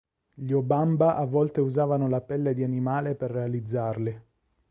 Gli 0.33 0.51
Obamba 0.51 1.15
a 1.15 1.25
volte 1.25 1.61
usavano 1.61 2.09
la 2.09 2.21
pelle 2.21 2.55
di 2.55 2.63
animale 2.63 3.13
per 3.13 3.29
realizzarli. 3.29 4.21